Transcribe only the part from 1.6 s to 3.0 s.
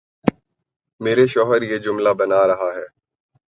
یہ جملہ بنا رہا ہے